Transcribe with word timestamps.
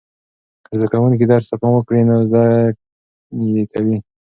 که 0.65 0.73
زده 0.79 0.87
کوونکي 0.93 1.25
درس 1.31 1.45
ته 1.49 1.55
پام 1.61 1.73
وکړي 1.75 2.01
نو 2.09 2.15
زده 2.31 2.43
یې 3.53 3.61
کوي. 3.71 3.97